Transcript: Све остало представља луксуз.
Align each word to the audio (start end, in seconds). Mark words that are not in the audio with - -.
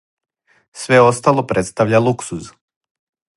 Све 0.83 0.99
остало 1.09 1.43
представља 1.51 2.01
луксуз. 2.07 2.49